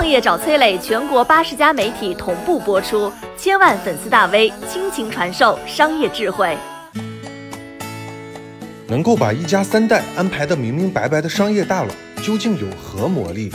[0.00, 6.56] 创业找崔磊，全国八十家媒体同步播出，千万粉丝大 V 倾情传授商业智慧。
[8.88, 11.90] 能够把一家三代安排的明明白白的商业大佬，
[12.22, 13.52] 究竟有何魔力？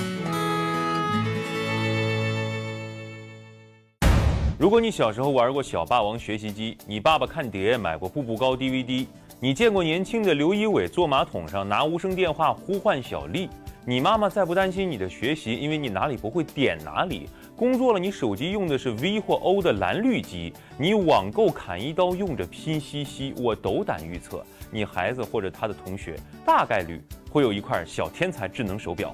[4.60, 9.08] 如果你小时候玩过小霸王学习机，你爸爸看碟买过步步高 DVD，
[9.40, 13.50] 你见过年轻的刘仪伟坐马桶上拿无声电话呼唤小丽，
[13.88, 17.30] 你妈妈再不担心你的学习，因为你哪里不会点哪里。
[17.56, 23.32] 工作了，你手机用的是 V 或 O 的蓝绿机，你网购砍一刀用着拼夕夕。
[23.38, 29.14] 我斗胆预测，你孩子或者他的同学大概率会有一块小天才智能手表。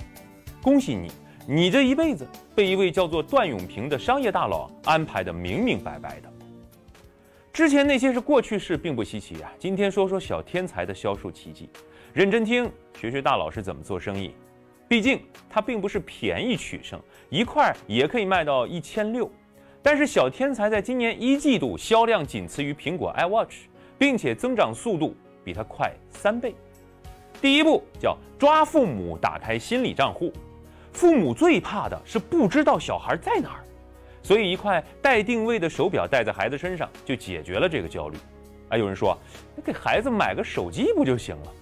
[0.63, 1.11] 恭喜你！
[1.45, 2.25] 你这一辈子
[2.55, 6.31] 被一位叫做段永平的商业大佬安排的明明白白的。
[7.51, 9.51] 之前那些是过去式，并不稀奇啊。
[9.59, 11.69] 今天说说小天才的销售奇迹，
[12.13, 14.31] 认真听，学学大佬是怎么做生意。
[14.91, 19.31] 毕竟它并不是便宜取胜，一块也可以卖到一千六。
[19.81, 23.53] 但是小天才在今年一季度销量仅次于苹果 iWatch，
[23.97, 26.53] 并且增长速度比它快三倍。
[27.39, 30.29] 第一步叫抓父母打开心理账户。
[30.91, 33.63] 父母最怕的是不知道小孩在哪儿，
[34.21, 38.17] 所以一块带定位的手表戴在孩子身上就解决了这个焦虑。
[38.67, 39.17] 啊，有人说，
[39.63, 41.53] 给孩子买个手机不就行了？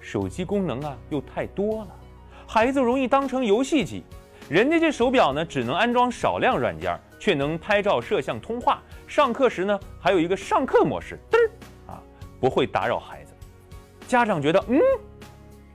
[0.00, 1.88] 手机功能啊又太多了，
[2.50, 4.02] 孩子容易当成游戏机。
[4.48, 8.82] 人家这手表呢，只能安装少量软件，却能拍照、摄像、通话。
[9.06, 12.02] 上课时呢，还有一个上课模式，嘚儿啊，
[12.40, 13.34] 不会打扰孩子。
[14.06, 14.80] 家长觉得，嗯，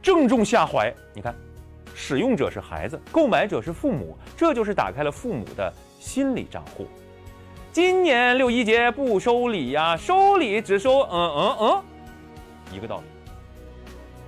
[0.01, 0.91] 正中下怀。
[1.13, 1.33] 你看。
[1.95, 6.87] 使用者是孩子，购买者是父母，这就是打开了父母的心理账户。
[7.71, 11.83] 今年六一节不收礼呀，收礼只收嗯嗯嗯，
[12.75, 13.03] 一个道理。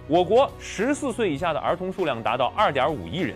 [0.08, 3.36] 我国十四岁以下的儿童数量达到二点五亿人，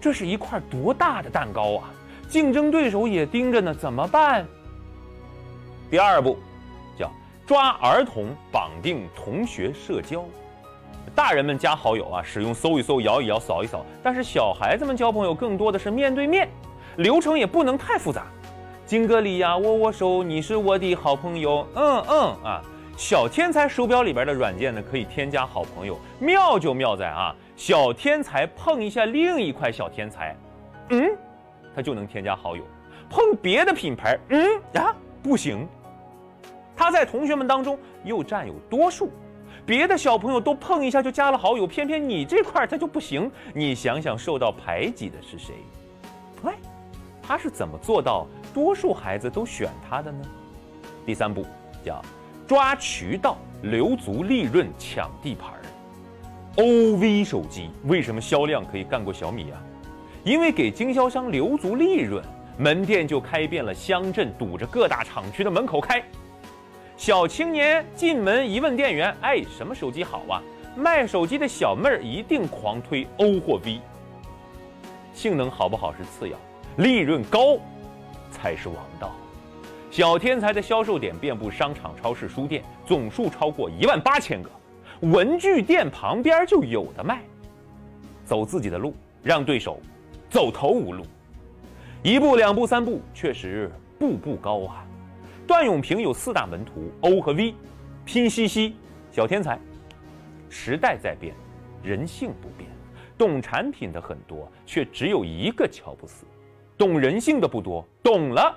[0.00, 1.90] 这是一块多大的蛋糕啊！
[2.28, 4.46] 竞争对手也盯着呢，怎么办？
[5.88, 6.36] 第二步，
[6.98, 7.10] 叫
[7.46, 10.24] 抓儿童绑定同学社交。
[11.14, 16.48] 大人们加好友啊，使用搜一搜、摇一摇、扫一扫，但是小孩子们交朋友更多的是面对面，
[16.96, 18.26] 流程也不能太复杂。
[18.86, 21.66] 敬个礼呀，握握手，你是我的好朋友。
[21.74, 22.62] 嗯嗯啊，
[23.00, 30.36] 小天才手表里边的软件呢，可以添加好朋友，妙就妙在啊，小天才碰一下另一块小天才，
[30.90, 31.10] 嗯，
[31.74, 32.62] 他就能添加好友。
[33.08, 35.66] 碰别的品牌，嗯啊不行，
[36.76, 39.10] 他在同学们当中又占有多数。
[39.64, 43.32] 别的小朋友都碰一下就加了好友，偏偏你这块他就不行。
[43.54, 45.54] 你想想，受到排挤的是谁？
[46.42, 46.52] 喂，
[47.22, 50.22] 他是怎么做到多数孩子都选他的呢？
[51.06, 51.46] 第三步
[51.82, 52.02] 叫
[52.50, 55.62] 抓渠道，留足利润，抢地盘儿。
[56.56, 59.62] OV 手机为什么销量可以干过小米啊？
[60.24, 62.20] 因为给经销商留足利润，
[62.58, 66.02] 门店就开遍了乡镇，堵着各大厂区的门口开。
[66.96, 70.42] 小青年进门一问店员：“哎，什么手机好啊？”
[70.74, 73.78] 卖手机的小妹儿一定狂推 O 或 V。
[75.14, 76.36] 性能好不好是次要，
[76.78, 77.58] 利润高
[78.28, 79.14] 才是王道。
[79.90, 84.48] 小天才的销售点遍布商场、超市、书店，总数超过一万八千个，
[85.00, 87.22] 文具店旁边就有的卖。
[88.24, 89.80] 走自己的路，让对手
[90.28, 91.04] 走投无路。
[92.04, 93.68] 一步、两步、三步，确实
[93.98, 94.86] 步步高啊。
[95.44, 97.52] 段永平有四大门徒，O 和 V，
[98.04, 98.76] 拼夕夕，
[99.10, 99.58] 小天才。
[100.48, 101.34] 时代在变，
[101.82, 102.70] 人性不变。
[103.18, 106.24] 懂产品的很多，却只有一个乔布斯。
[106.78, 108.56] 懂人性的不多，懂了，